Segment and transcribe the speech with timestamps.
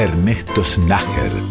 [0.00, 1.49] Ernesto Snager.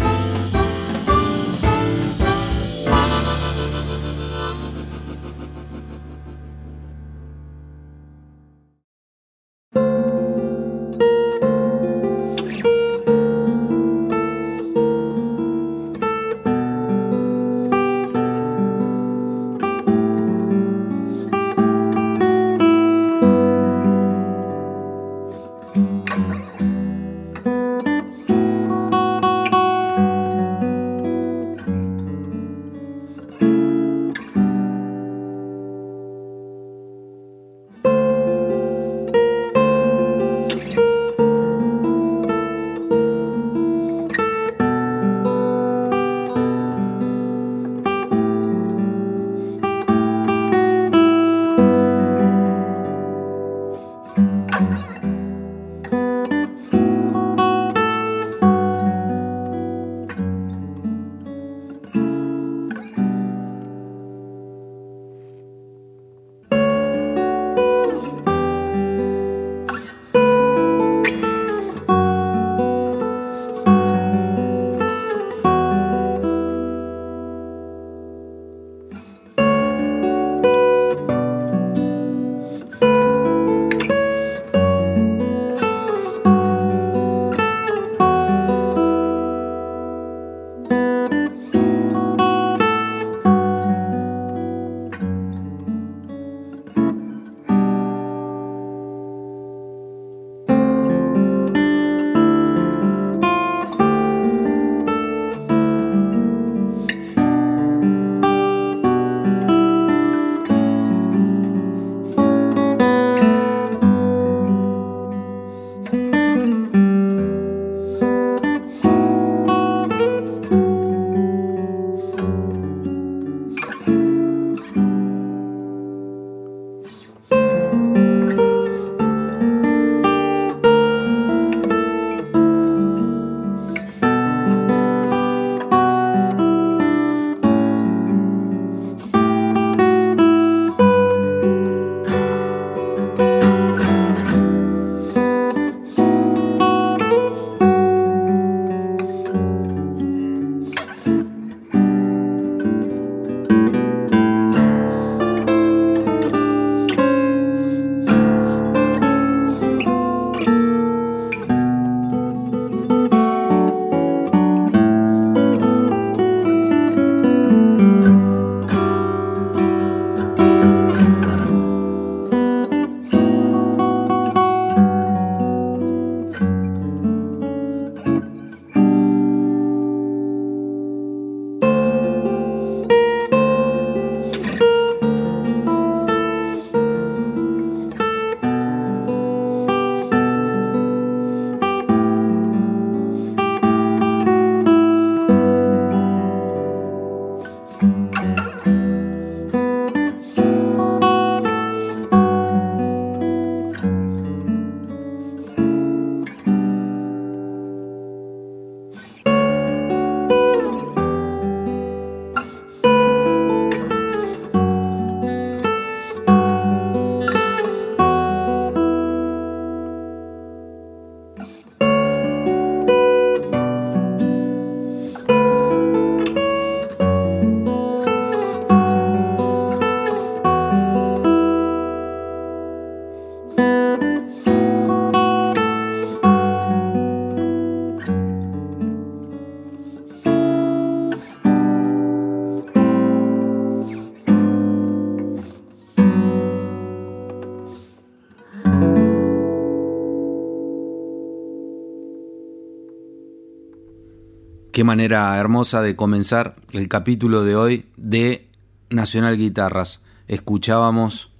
[254.79, 258.48] Qué manera hermosa de comenzar el capítulo de hoy de
[258.90, 260.00] Nacional Guitarras.
[260.30, 261.34] Escuchábamos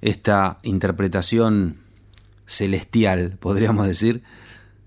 [0.00, 1.76] esta interpretación
[2.44, 4.24] celestial, podríamos decir,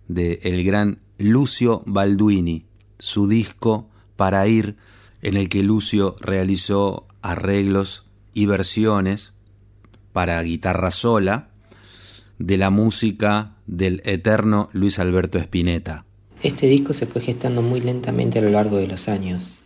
[0.09, 2.65] de el gran Lucio Balduini,
[2.99, 4.75] su disco Para ir,
[5.21, 8.03] en el que Lucio realizó arreglos
[8.33, 9.31] y versiones
[10.11, 11.51] para guitarra sola
[12.37, 16.03] de la música del eterno Luis Alberto Spinetta.
[16.43, 19.61] Este disco se fue gestando muy lentamente a lo largo de los años.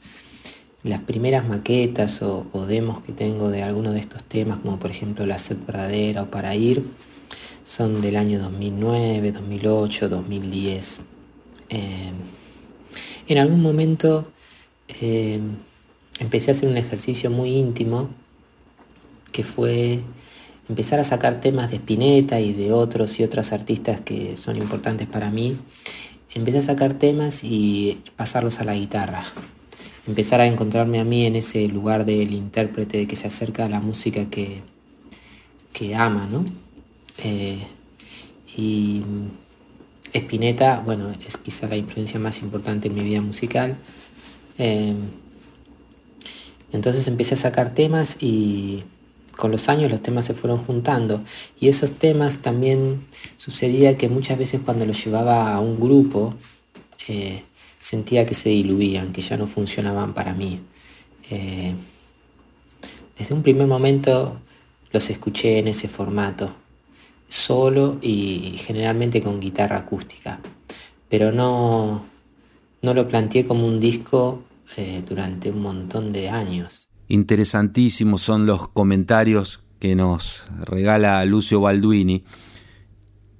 [0.83, 5.25] Las primeras maquetas o, demos que tengo de algunos de estos temas, como por ejemplo
[5.25, 6.83] La Sed Verdadera o Para Ir,
[7.66, 11.00] son del año 2009, 2008, 2010.
[11.69, 12.12] Eh,
[13.27, 14.31] en algún momento
[14.88, 15.39] eh,
[16.19, 18.10] empecé a hacer un ejercicio muy íntimo
[19.31, 20.00] que fue
[20.69, 25.07] empezar a sacar temas de Spinetta y de otros y otras artistas que son importantes
[25.07, 25.57] para mí.
[26.33, 29.23] Empecé a sacar temas y pasarlos a la guitarra.
[30.07, 33.79] Empezar a encontrarme a mí en ese lugar del intérprete que se acerca a la
[33.79, 34.61] música que,
[35.73, 36.45] que ama, ¿no?
[37.23, 37.59] Eh,
[38.55, 39.03] y
[40.13, 43.75] Spinetta, bueno, es quizá la influencia más importante en mi vida musical.
[44.57, 44.95] Eh,
[46.71, 48.83] entonces empecé a sacar temas y
[49.39, 51.24] con los años los temas se fueron juntando.
[51.59, 53.07] Y esos temas también
[53.38, 56.36] sucedía que muchas veces cuando los llevaba a un grupo,
[57.07, 57.44] eh,
[57.80, 60.59] sentía que se diluían, que ya no funcionaban para mí.
[61.30, 61.74] Eh,
[63.18, 64.39] desde un primer momento
[64.91, 66.53] los escuché en ese formato
[67.30, 70.41] solo y generalmente con guitarra acústica.
[71.07, 72.03] Pero no,
[72.81, 74.44] no lo planteé como un disco
[74.75, 76.88] eh, durante un montón de años.
[77.09, 82.23] Interesantísimos son los comentarios que nos regala Lucio Balduini.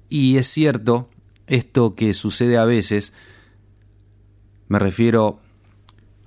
[0.08, 1.08] Y es cierto,
[1.46, 3.12] esto que sucede a veces,
[4.66, 5.40] me refiero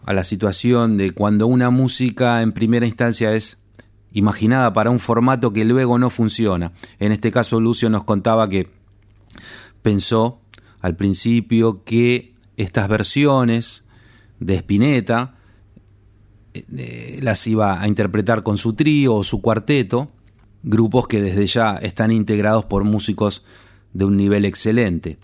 [0.06, 3.58] a la situación de cuando una música en primera instancia es
[4.14, 6.72] imaginada para un formato que luego no funciona.
[7.00, 8.70] En este caso Lucio nos contaba que
[9.82, 10.40] pensó
[10.80, 13.84] al principio que estas versiones
[14.40, 15.36] de Spinetta
[16.54, 20.12] eh, las iba a interpretar con su trío o su cuarteto,
[20.62, 23.44] grupos que desde ya están integrados por músicos
[23.94, 25.18] de un nivel excelente.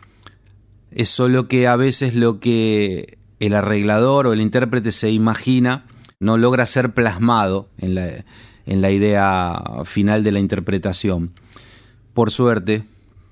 [0.92, 5.86] Es solo que a veces lo que el arreglador o el intérprete se imagina
[6.20, 8.26] no logra ser plasmado en la,
[8.66, 11.32] en la idea final de la interpretación.
[12.14, 12.84] Por suerte,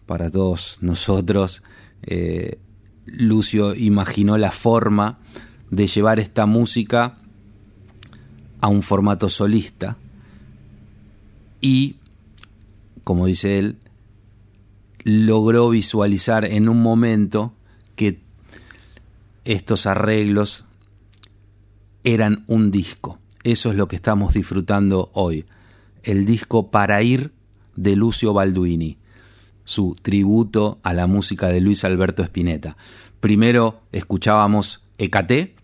[0.06, 1.64] para todos nosotros,
[2.04, 2.60] eh,
[3.06, 5.20] Lucio imaginó la forma
[5.70, 7.18] de llevar esta música
[8.62, 9.98] a un formato solista
[11.62, 11.98] y,
[13.04, 13.78] como dice él,
[15.04, 17.54] logró visualizar en un momento
[17.96, 18.22] que
[19.46, 20.66] estos arreglos
[22.04, 23.20] eran un disco.
[23.44, 25.46] Eso es lo que estamos disfrutando hoy.
[26.04, 27.32] El disco Para ir
[27.76, 28.98] de Lucio Balduini,
[29.64, 32.78] su tributo a la música de Luis Alberto Spinetta.
[33.20, 35.57] Primero escuchábamos Ecate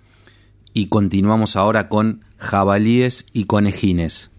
[0.73, 4.32] y continuamos ahora con Jabalíes y Conejines.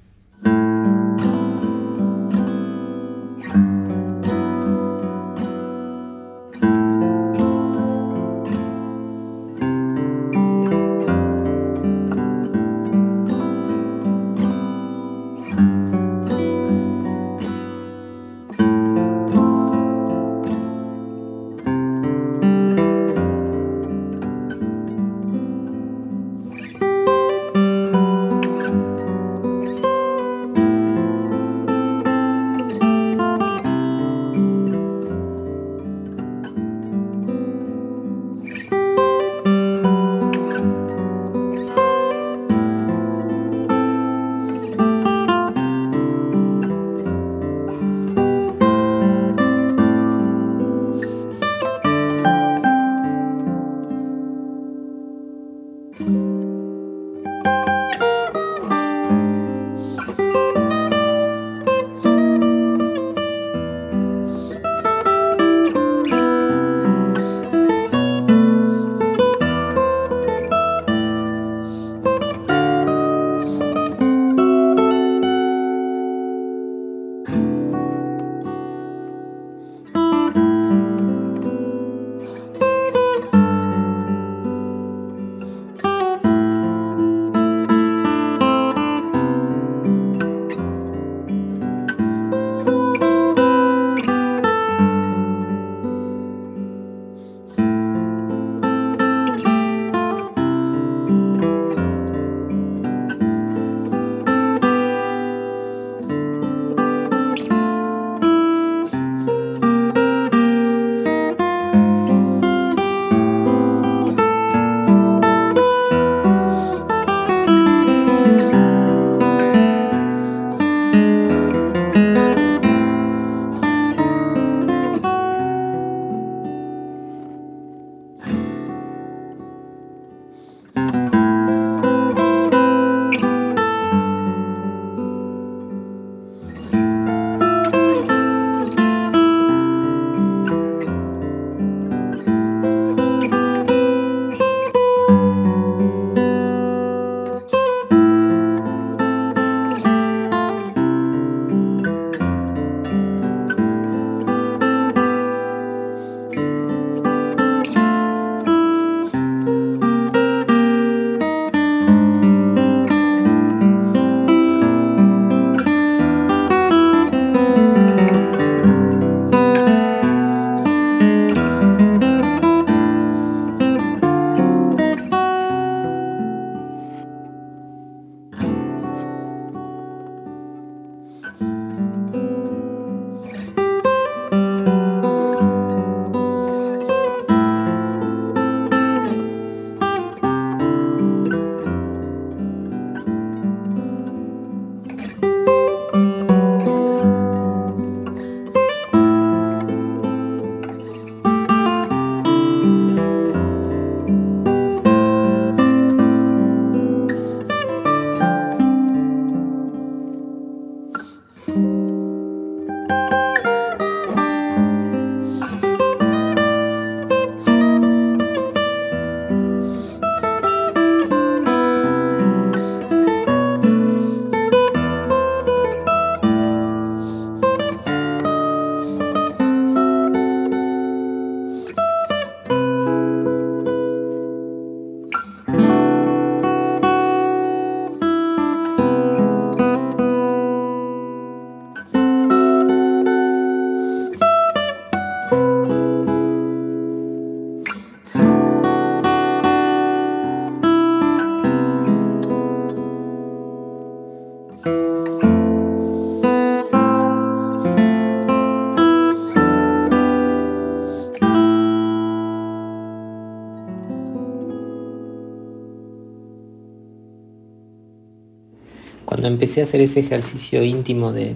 [269.24, 271.34] Cuando empecé a hacer ese ejercicio íntimo de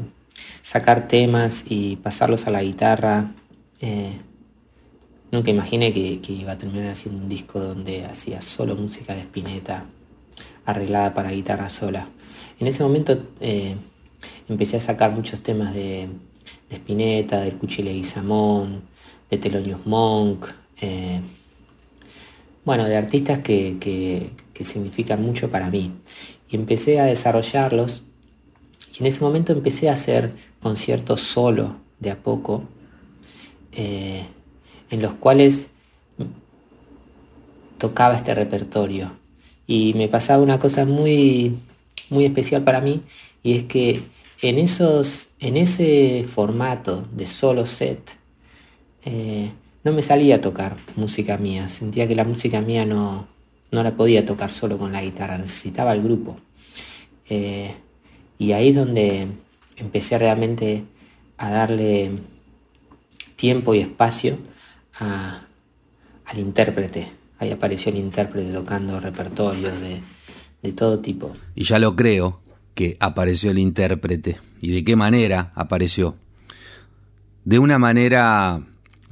[0.60, 3.32] sacar temas y pasarlos a la guitarra,
[3.80, 4.12] eh,
[5.32, 9.86] nunca imaginé que, iba a terminar haciendo un disco donde hacía solo música de Spinetta,
[10.66, 12.10] arreglada para guitarra sola.
[12.60, 13.74] En ese momento eh,
[14.50, 16.08] empecé a sacar muchos temas de,
[16.68, 18.82] de Spinetta, del Cuchile Guizamón,
[19.30, 20.44] de Telonius Monk,
[20.82, 21.22] eh,
[22.66, 25.90] bueno, de artistas que, que significan mucho para mí.
[26.50, 28.04] Y empecé a desarrollarlos
[28.98, 32.64] y en ese momento empecé a hacer conciertos solo, de a poco,
[33.72, 34.24] eh,
[34.90, 35.68] en los cuales
[37.78, 39.12] tocaba este repertorio.
[39.66, 41.56] Y me pasaba una cosa muy,
[42.10, 43.02] muy especial para mí,
[43.42, 44.02] y es que
[44.42, 48.16] en, esos, en ese formato de solo set,
[49.04, 49.50] eh,
[49.84, 51.68] no me salía a tocar música mía.
[51.68, 53.28] Sentía que la música mía no,
[53.70, 56.38] no la podía tocar solo con la guitarra, necesitaba el grupo.
[57.28, 57.74] Eh,
[58.38, 59.28] y ahí es donde
[59.76, 60.84] empecé realmente
[61.36, 62.10] a darle
[63.36, 64.38] tiempo y espacio
[64.98, 67.08] al intérprete.
[67.38, 70.00] Ahí apareció el intérprete tocando repertorios de,
[70.62, 71.36] de todo tipo.
[71.54, 72.40] Y ya lo creo
[72.74, 74.38] que apareció el intérprete.
[74.60, 76.16] ¿Y de qué manera apareció?
[77.44, 78.60] De una manera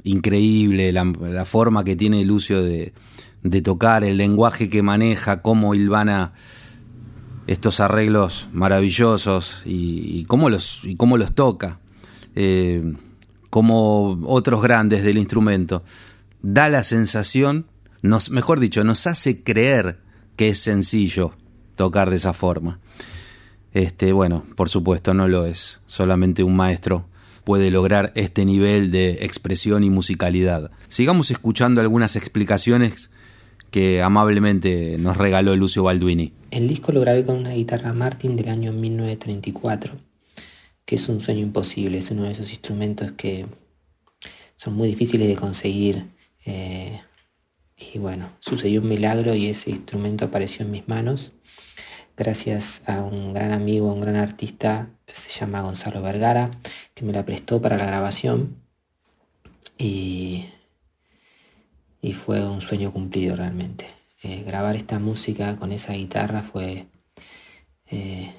[0.03, 2.93] increíble, la, forma que tiene Lucio de,
[3.49, 6.33] de, tocar, el lenguaje que maneja, cómo Ilvana
[7.47, 11.79] estos arreglos maravillosos y, cómo, los, cómo los toca,
[12.35, 12.93] eh,
[13.49, 15.83] como otros grandes del instrumento,
[16.41, 17.65] da la sensación,
[18.01, 19.99] nos, mejor dicho, nos hace creer
[20.35, 21.33] que es sencillo
[21.75, 22.79] tocar de esa forma.
[23.73, 27.05] Este, bueno, por supuesto no lo es, solamente un maestro
[27.47, 30.69] puede lograr este nivel de expresión y musicalidad.
[30.89, 33.09] Sigamos escuchando algunas explicaciones
[33.77, 36.33] que amablemente nos regaló Lucio Balduini.
[36.49, 39.93] El disco lo grabé con una guitarra Martin del año 1934,
[40.83, 43.45] que es un sueño imposible, es uno de esos instrumentos que
[44.55, 46.07] son muy difíciles de conseguir.
[46.43, 47.01] Eh,
[47.77, 51.33] y bueno, sucedió un milagro y ese instrumento apareció en mis manos
[52.17, 56.49] gracias a un gran amigo, un gran artista, se llama Gonzalo Vergara,
[56.95, 58.55] que me la prestó para la grabación.
[59.77, 60.45] Y
[62.01, 63.87] y fue un sueño cumplido realmente.
[64.23, 66.87] Eh, grabar esta música con esa guitarra fue
[67.89, 68.33] eh,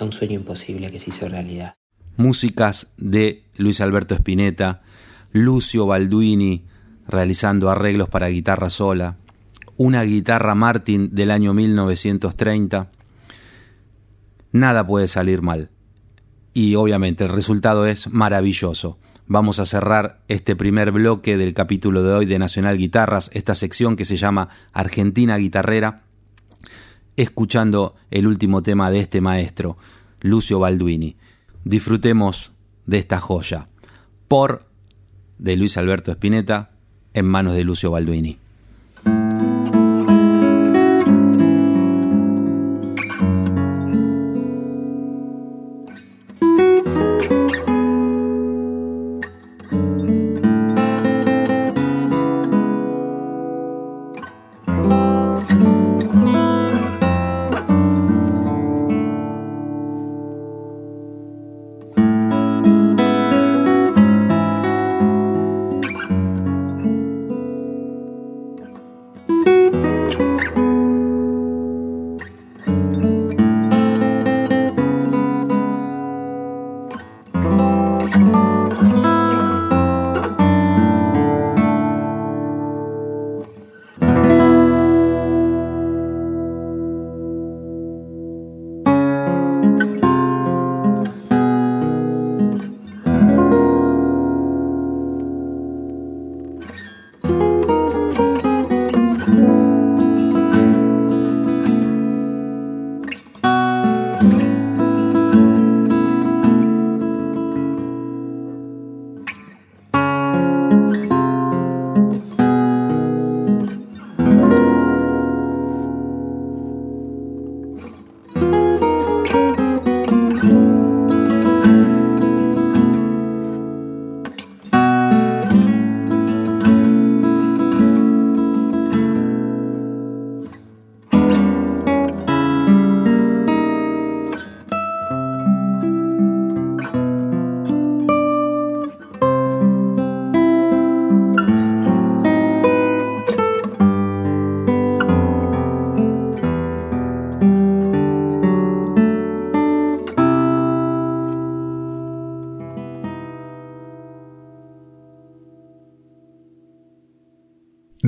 [0.00, 1.74] un sueño imposible que se hizo realidad.
[2.16, 4.82] Músicas de Luis Alberto Spinetta,
[5.32, 6.64] Lucio Balduini
[7.06, 9.16] realizando arreglos para guitarra sola,
[9.76, 12.90] una guitarra Martin del año 1930.
[14.52, 15.70] Nada puede salir mal.
[16.52, 18.98] Y obviamente el resultado es maravilloso.
[19.32, 23.94] Vamos a cerrar este primer bloque del capítulo de hoy de Nacional Guitarras, esta sección
[23.94, 26.02] que se llama Argentina Guitarrera,
[27.14, 29.78] escuchando el último tema de este maestro,
[30.20, 31.14] Lucio Balduini.
[31.62, 32.50] Disfrutemos
[32.86, 33.68] de esta joya.
[34.26, 34.66] Por
[35.38, 36.72] de Luis Alberto Spinetta
[37.14, 38.36] en manos de Lucio Balduini.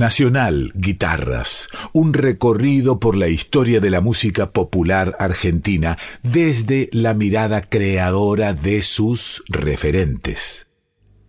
[0.03, 7.61] Nacional Guitarras, un recorrido por la historia de la música popular argentina desde la mirada
[7.61, 10.67] creadora de sus referentes.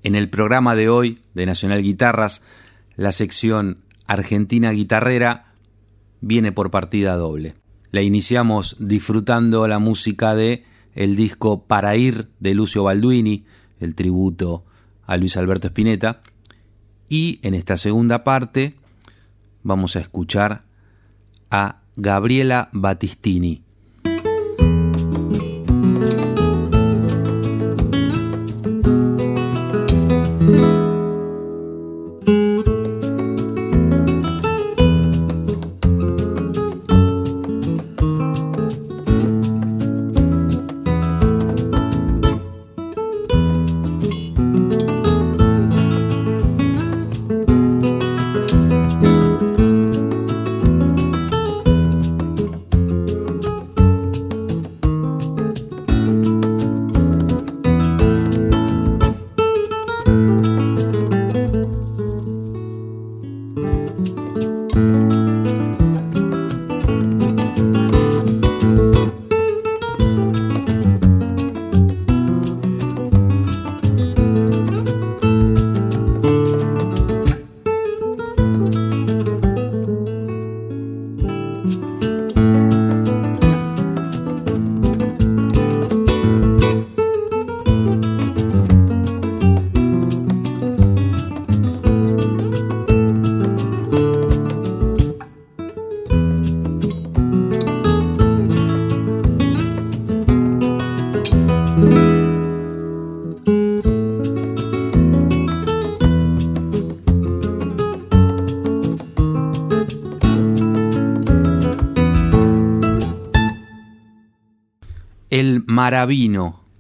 [0.02, 2.42] En el programa de hoy de Nacional Guitarras,
[2.96, 5.54] la sección Argentina Guitarrera
[6.20, 7.54] viene por partida doble.
[7.92, 13.46] La iniciamos disfrutando la música de el disco Para ir de Lucio Balduini,
[13.80, 14.66] el tributo
[15.06, 16.24] a Luis Alberto Spinetta,
[17.14, 18.74] y en esta segunda parte
[19.62, 20.64] vamos a escuchar
[21.52, 23.63] a Gabriela Battistini.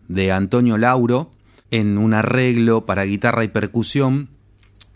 [0.07, 1.29] De Antonio Lauro
[1.71, 4.29] en un arreglo para guitarra y percusión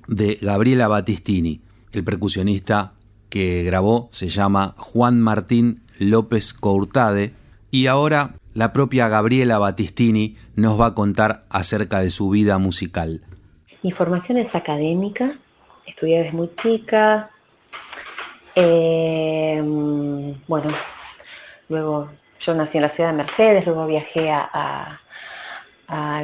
[0.07, 1.59] de Gabriela Battistini.
[1.91, 2.93] El percusionista
[3.27, 7.33] que grabó se llama Juan Martín López Courtade
[7.69, 13.25] y ahora la propia Gabriela Battistini nos va a contar acerca de su vida musical.
[13.83, 15.37] Mi formación es académica,
[15.85, 17.29] estudié desde muy chica.
[18.55, 19.61] Eh,
[20.47, 20.69] bueno,
[21.67, 24.99] luego yo nací en la ciudad de Mercedes, luego viajé al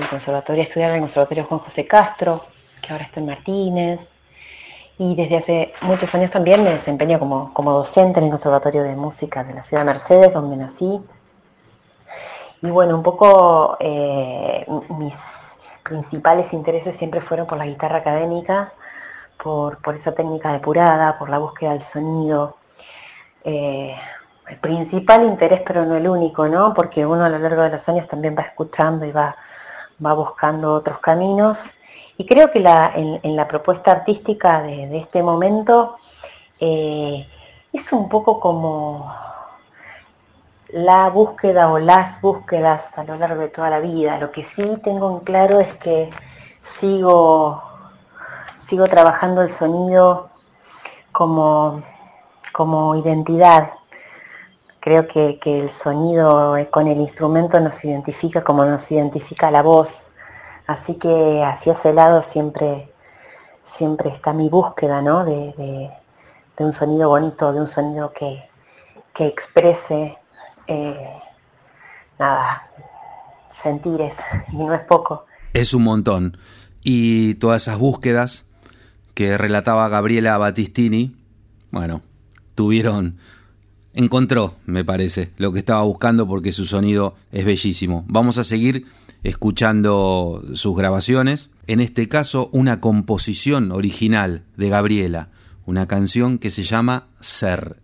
[0.10, 2.46] conservatorio, a estudiar en el conservatorio Juan José Castro,
[2.82, 4.08] que ahora está en Martínez.
[4.98, 9.44] Y desde hace muchos años también me desempeño como, docente en el Conservatorio de Música
[9.44, 11.00] de la ciudad de Mercedes, donde nací.
[12.62, 15.16] Y bueno, un poco eh, mis
[15.84, 18.72] principales intereses siempre fueron por la guitarra académica,
[19.42, 22.58] por, esa técnica depurada, por la búsqueda del sonido.
[23.44, 23.96] Eh,
[24.48, 26.74] el principal interés, pero no el único, ¿no?
[26.74, 29.36] Porque uno a lo largo de los años también va escuchando y va,
[30.04, 31.60] va buscando otros caminos.
[32.18, 35.98] Y creo que en, la propuesta artística de, este momento
[36.60, 37.28] eh,
[37.72, 39.12] es un poco como
[40.70, 44.18] la búsqueda o las búsquedas a lo largo de toda la vida.
[44.20, 46.10] Lo que sí tengo en claro es que
[46.64, 47.62] sigo,
[48.60, 50.30] sigo trabajando el sonido
[51.12, 51.84] como,
[52.52, 53.72] como identidad,
[54.84, 60.08] Creo que, el sonido con el instrumento nos identifica como nos identifica la voz.
[60.68, 62.92] Así que hacia ese lado siempre,
[63.64, 65.24] siempre está mi búsqueda, ¿no?
[65.24, 65.90] De,
[66.58, 68.44] un sonido bonito, de un sonido que,
[69.26, 70.18] exprese
[70.68, 71.14] eh,
[72.20, 72.68] nada,
[73.50, 74.16] sentires,
[74.52, 75.28] y no es poco.
[75.54, 76.38] Es un montón.
[76.84, 78.44] Y todas esas búsquedas
[79.14, 81.16] que relataba Gabriela Battistini,
[81.72, 82.02] bueno,
[82.54, 83.18] tuvieron
[83.94, 88.06] encontró, me parece, lo que estaba buscando porque su sonido es bellísimo.
[88.08, 88.86] Vamos a seguir
[89.24, 95.30] escuchando sus grabaciones, en este caso una composición original de Gabriela,
[95.66, 97.83] una canción que se llama Ser.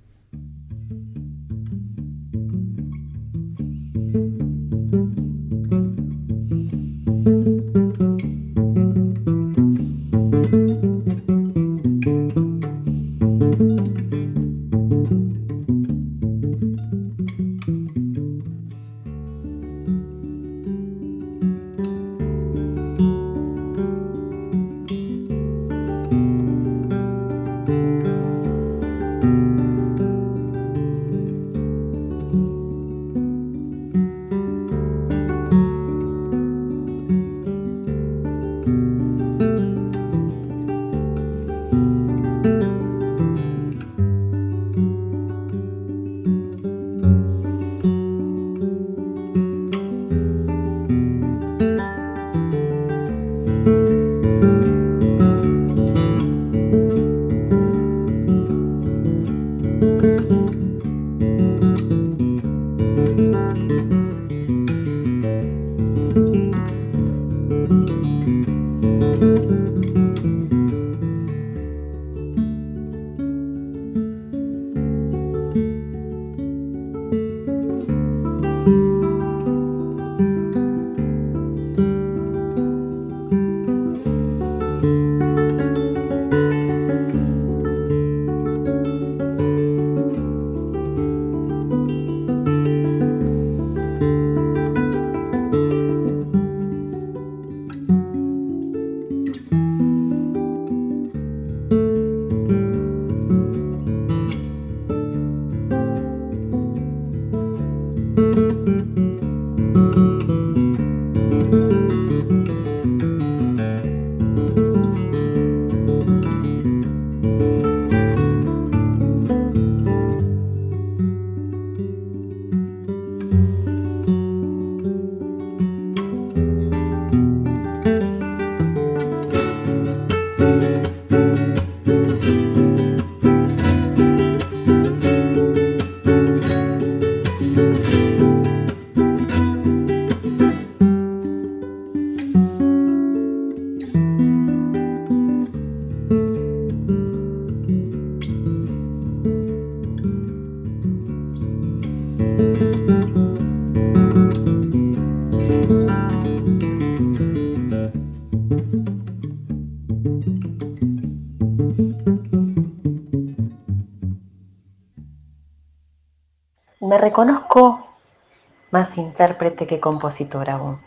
[168.99, 170.79] Intérprete que compositora aún.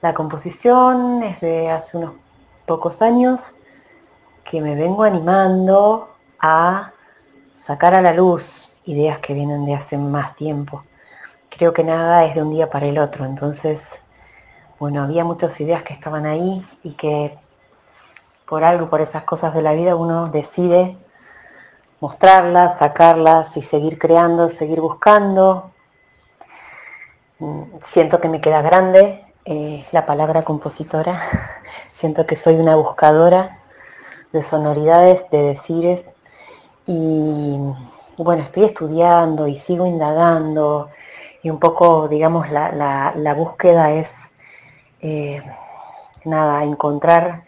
[0.00, 2.14] La composición es de hace unos
[2.66, 3.40] pocos años
[4.44, 6.10] que me vengo animando
[6.40, 6.92] a
[7.64, 10.84] sacar a la luz ideas que vienen de hace más tiempo.
[11.48, 13.82] Creo que nada es de un día para el otro, entonces,
[14.78, 17.38] bueno, había muchas ideas que estaban ahí y que
[18.48, 20.96] por algo, por esas cosas de la vida, uno decide
[22.00, 25.70] mostrarlas, sacarlas y seguir creando, seguir buscando.
[27.84, 31.20] Siento que me queda grande eh, la palabra compositora,
[31.90, 33.58] siento que soy una buscadora
[34.32, 36.04] de sonoridades, de decires.
[36.86, 37.58] Y
[38.18, 40.90] bueno, estoy estudiando y sigo indagando.
[41.42, 44.10] Y un poco, digamos, la, búsqueda es,
[45.00, 45.42] eh,
[46.24, 47.44] nada, encontrar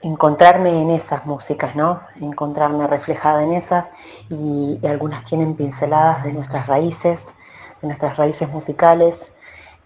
[0.00, 2.00] encontrarme en esas músicas, ¿no?
[2.20, 3.88] Encontrarme reflejada en esas.
[4.30, 7.18] Y, algunas tienen pinceladas de nuestras raíces,
[7.80, 9.32] de nuestras raíces musicales.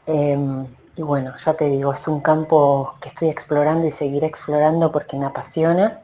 [0.06, 4.90] Em, y bueno, ya te digo, es un campo que estoy explorando y seguiré explorando
[4.92, 6.00] porque me apasiona.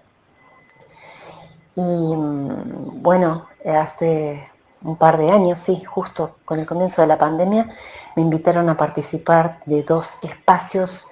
[1.76, 4.48] Y mm, bueno, hace
[4.82, 7.68] un par de años, sí, justo con el comienzo de la pandemia,
[8.16, 11.06] me invitaron a participar de dos espacios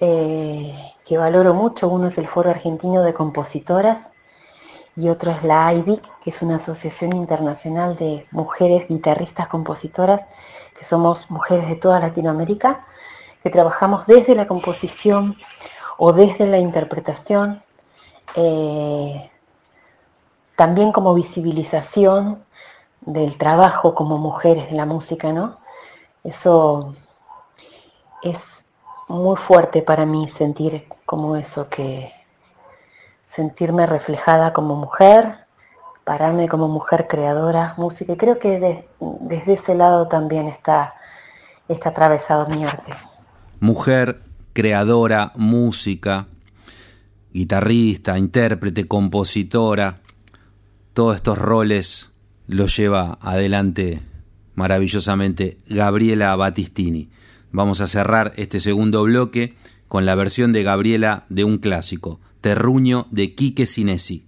[0.00, 1.88] eh, que valoro mucho.
[1.88, 3.98] Uno es el Foro Argentino de Compositoras
[4.98, 10.24] y otro es la IBIC, que es una asociación internacional de mujeres guitarristas compositoras,
[10.76, 12.84] que somos mujeres de toda Latinoamérica,
[13.40, 15.36] que trabajamos desde la composición
[15.98, 17.62] o desde la interpretación,
[18.34, 19.30] eh,
[20.56, 22.44] también como visibilización
[23.02, 25.58] del trabajo como mujeres de la música, ¿no?
[26.24, 26.96] Eso
[28.22, 28.36] es
[29.06, 32.17] muy fuerte para mí sentir como eso, que
[33.28, 35.46] sentirme reflejada como mujer,
[36.04, 38.14] pararme como mujer creadora, música.
[38.14, 38.84] Y creo que
[39.20, 40.94] desde ese lado también está,
[41.68, 42.92] está atravesado mi arte.
[43.60, 46.26] Mujer, creadora, música,
[47.32, 50.00] guitarrista, intérprete, compositora,
[50.94, 52.12] todos estos roles
[52.46, 54.00] los lleva adelante
[54.54, 57.10] maravillosamente Gabriela Battistini.
[57.52, 59.54] Vamos a cerrar este segundo bloque
[59.86, 64.27] con la versión de Gabriela de un clásico, Terruño de Quique Sinesi.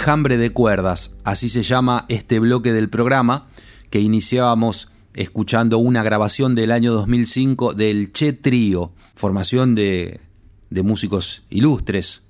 [0.00, 3.48] Enjambre de cuerdas, así se llama este bloque del programa,
[3.90, 10.22] que iniciábamos escuchando una grabación del año 2005 del Che Trío, formación de,
[10.70, 12.22] de músicos ilustres,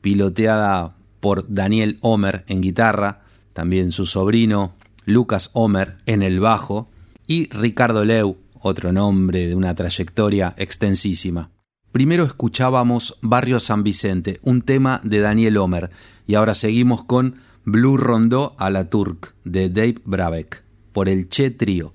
[0.00, 3.20] piloteada por Daniel Homer en guitarra,
[3.52, 4.72] también su sobrino
[5.04, 6.88] Lucas Homer en el bajo
[7.26, 11.50] y Ricardo Leu, otro nombre de una trayectoria extensísima.
[11.92, 15.90] Primero escuchábamos Barrio San Vicente, un tema de Daniel Homer,
[16.28, 20.62] y ahora seguimos con Blue Rondó a la Turk de Dave Brabeck,
[20.92, 21.94] por el Che Trío.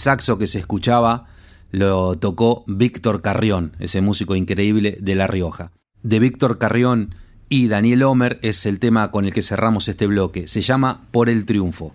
[0.00, 1.26] Saxo que se escuchaba
[1.70, 5.70] lo tocó Víctor Carrión, ese músico increíble de La Rioja.
[6.02, 7.14] De Víctor Carrión
[7.48, 10.48] y Daniel Homer es el tema con el que cerramos este bloque.
[10.48, 11.92] Se llama Por el Triunfo.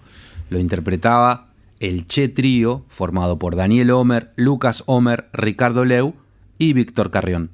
[0.50, 1.50] Lo interpretaba
[1.80, 6.14] el Che Trío, formado por Daniel Homer, Lucas Homer, Ricardo Leu
[6.58, 7.50] y Víctor Carrión.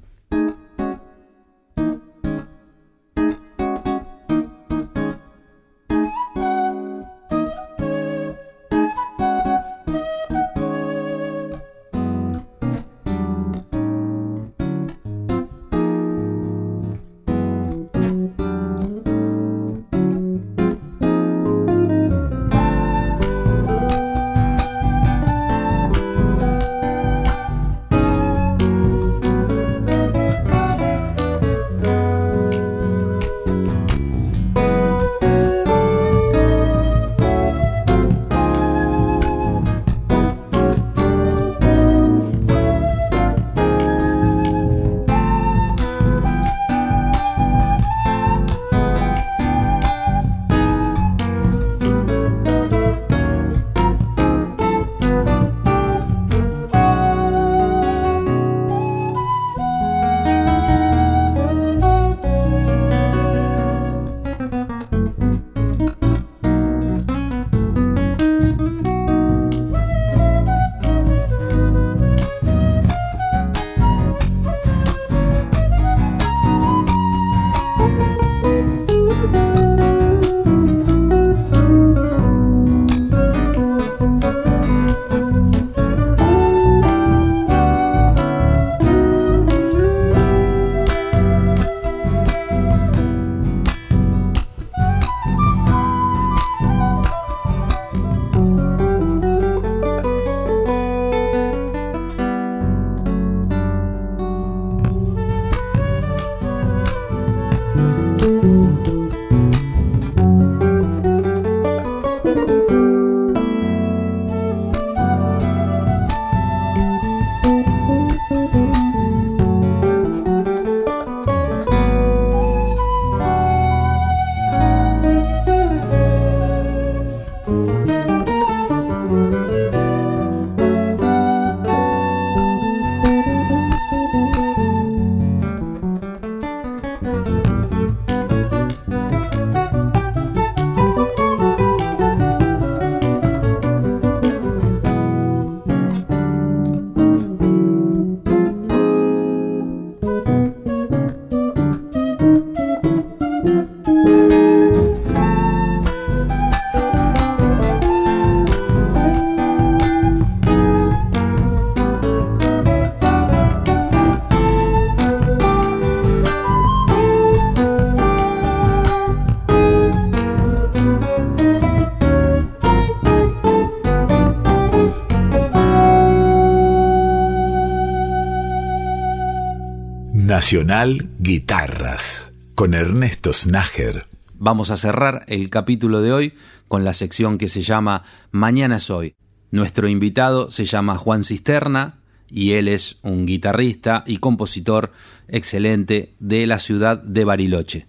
[180.52, 184.08] Nacional Guitarras con Ernesto Snager.
[184.34, 186.34] Vamos a cerrar el capítulo de hoy
[186.68, 189.16] con la sección que se llama Mañana es hoy.
[189.52, 194.92] Nuestro invitado se llama Juan Cisterna y él es un guitarrista y compositor
[195.30, 197.88] excelente de la ciudad de Bariloche.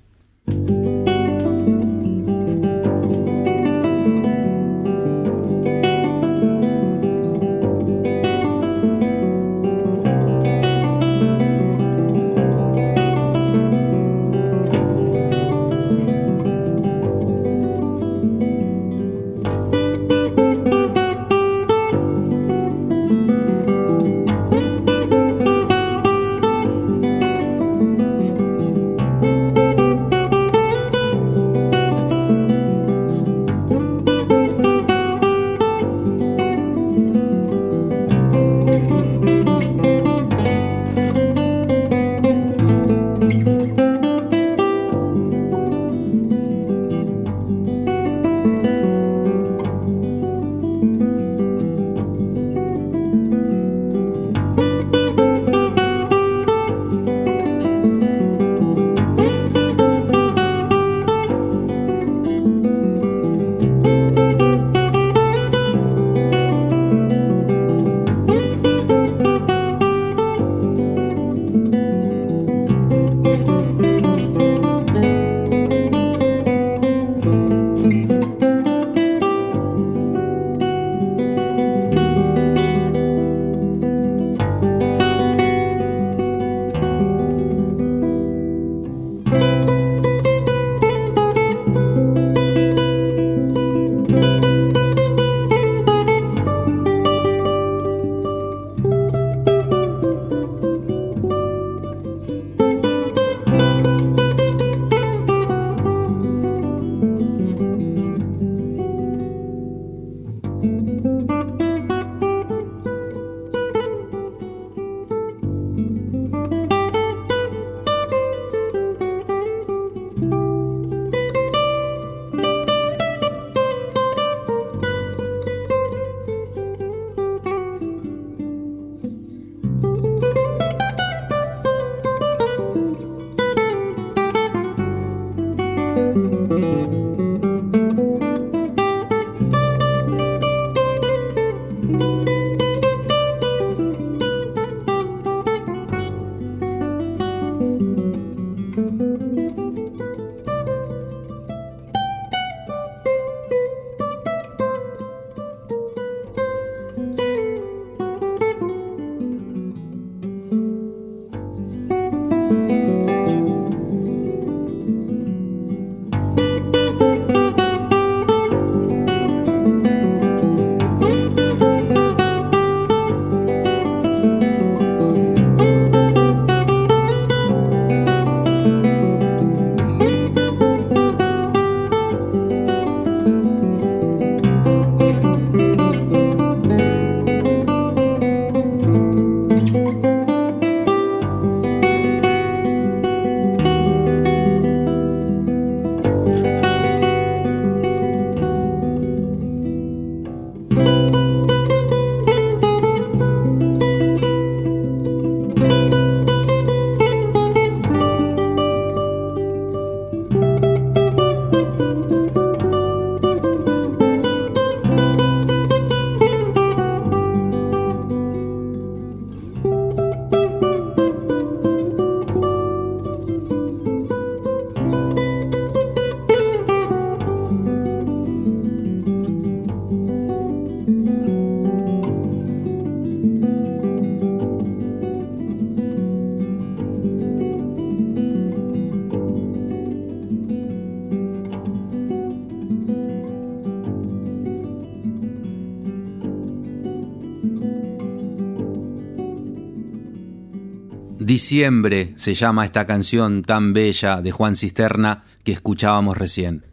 [251.42, 256.66] Diciembre se llama esta canción tan bella de Juan Cisterna que escuchábamos recién.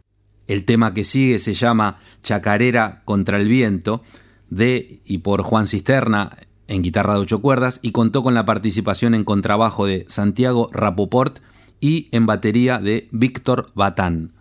[0.46, 4.04] El tema que sigue se llama Chacarera contra el viento
[4.48, 6.30] de y por Juan Cisterna
[6.68, 11.40] en guitarra de ocho cuerdas y contó con la participación en contrabajo de Santiago Rapoport
[11.80, 14.34] y en batería de Víctor Batán.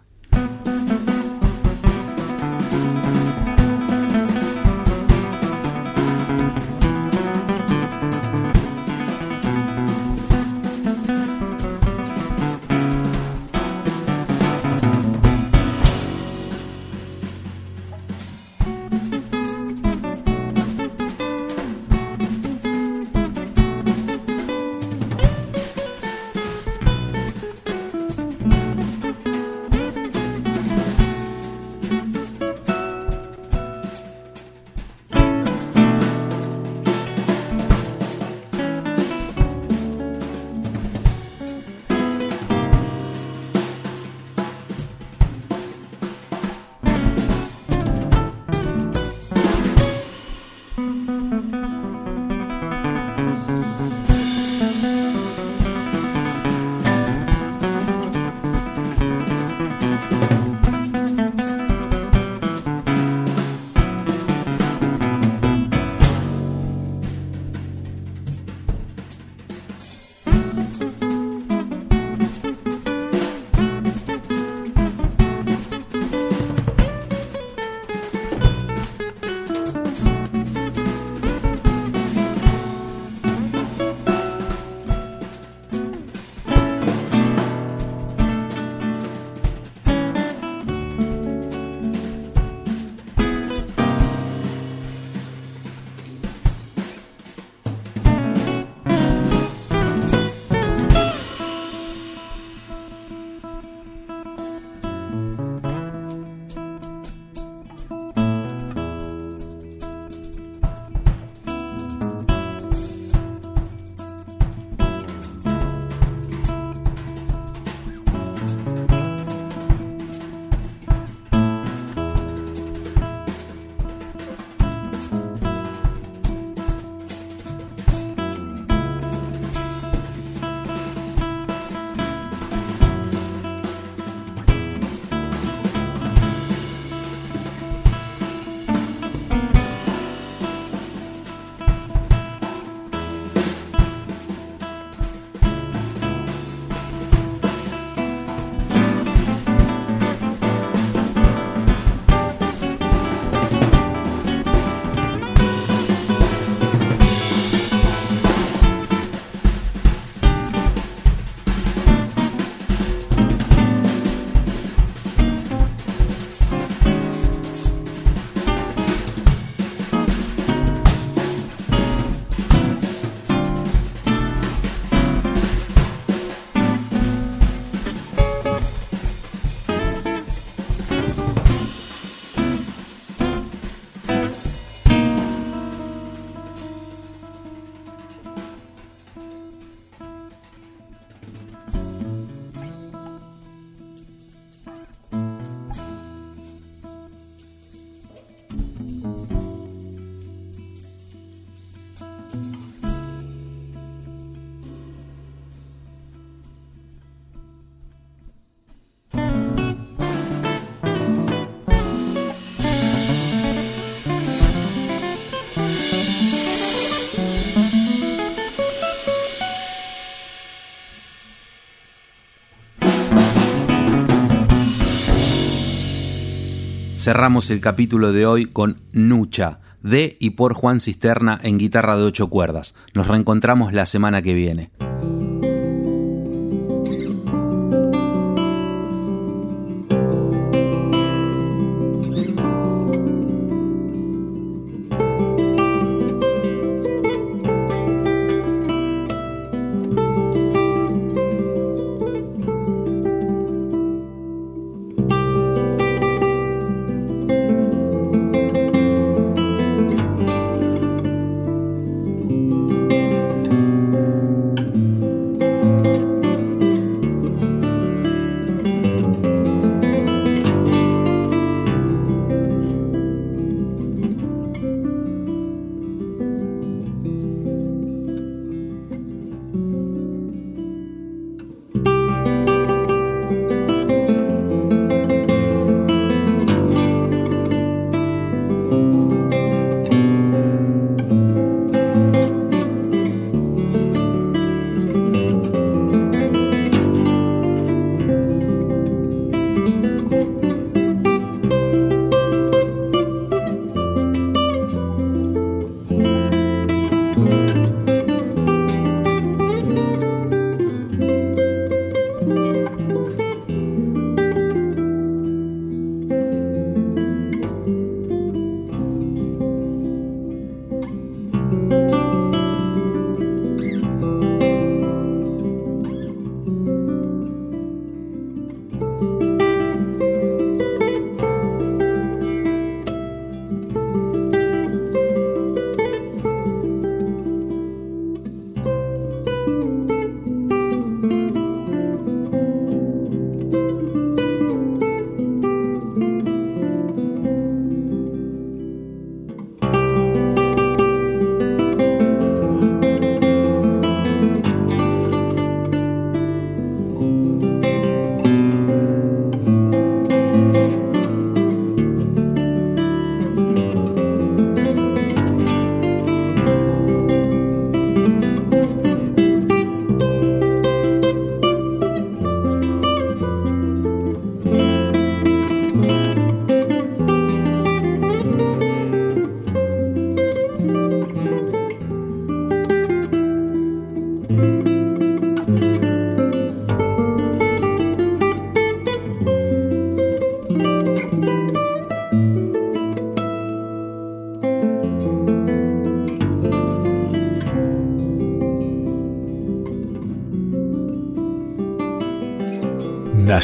[226.99, 232.03] Cerramos el capítulo de hoy con Nucha, de y por Juan Cisterna en guitarra de
[232.03, 232.73] ocho cuerdas.
[232.93, 234.69] Nos reencontramos la semana que viene.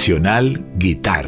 [0.05, 1.25] Nacional Guitar.